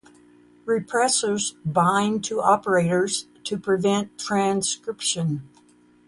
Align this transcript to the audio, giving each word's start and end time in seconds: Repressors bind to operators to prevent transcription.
Repressors 0.65 1.53
bind 1.63 2.23
to 2.25 2.41
operators 2.41 3.27
to 3.43 3.55
prevent 3.55 4.17
transcription. 4.17 5.47